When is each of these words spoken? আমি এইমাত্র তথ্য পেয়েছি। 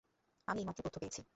আমি 0.47 0.59
এইমাত্র 0.61 0.81
তথ্য 0.85 0.97
পেয়েছি। 1.01 1.21